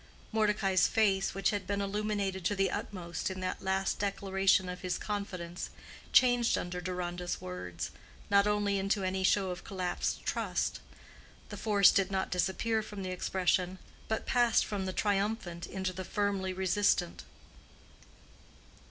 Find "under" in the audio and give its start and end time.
6.57-6.81